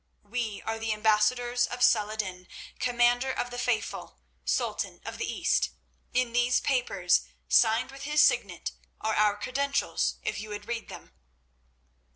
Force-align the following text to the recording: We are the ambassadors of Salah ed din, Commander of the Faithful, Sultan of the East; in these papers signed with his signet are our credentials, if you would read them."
We 0.23 0.63
are 0.63 0.79
the 0.79 0.93
ambassadors 0.93 1.67
of 1.67 1.83
Salah 1.83 2.13
ed 2.13 2.19
din, 2.21 2.47
Commander 2.79 3.31
of 3.31 3.51
the 3.51 3.59
Faithful, 3.59 4.17
Sultan 4.43 4.99
of 5.05 5.19
the 5.19 5.31
East; 5.31 5.69
in 6.11 6.33
these 6.33 6.59
papers 6.59 7.27
signed 7.47 7.91
with 7.91 8.01
his 8.05 8.19
signet 8.23 8.71
are 8.99 9.13
our 9.13 9.37
credentials, 9.37 10.15
if 10.23 10.39
you 10.39 10.49
would 10.49 10.67
read 10.67 10.89
them." 10.89 11.11